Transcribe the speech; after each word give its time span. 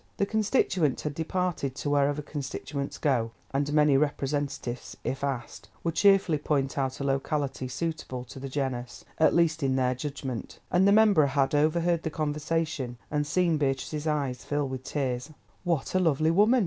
The 0.17 0.25
constituent 0.25 1.01
had 1.01 1.13
departed 1.13 1.75
to 1.75 1.91
wherever 1.91 2.23
constituents 2.23 2.97
go—and 2.97 3.71
many 3.71 3.97
representatives, 3.97 4.97
if 5.03 5.23
asked, 5.23 5.69
would 5.83 5.93
cheerfully 5.93 6.39
point 6.39 6.75
out 6.75 6.99
a 6.99 7.03
locality 7.03 7.67
suitable 7.67 8.23
to 8.23 8.39
the 8.39 8.49
genus, 8.49 9.05
at 9.19 9.35
least 9.35 9.61
in 9.61 9.75
their 9.75 9.93
judgment—and 9.93 10.87
the 10.87 10.91
member 10.91 11.27
had 11.27 11.53
overheard 11.53 12.01
the 12.01 12.09
conversation 12.09 12.97
and 13.11 13.27
seen 13.27 13.59
Beatrice's 13.59 14.07
eyes 14.07 14.43
fill 14.43 14.67
with 14.67 14.83
tears. 14.83 15.29
"What 15.63 15.93
a 15.93 15.99
lovely 15.99 16.31
woman!" 16.31 16.59